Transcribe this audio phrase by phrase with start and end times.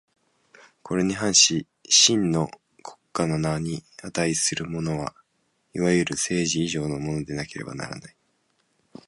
[0.81, 2.49] これに反し真の
[2.81, 5.13] 国家の名に価するものは、
[5.75, 8.15] いわゆる政治以上のものでなければならない。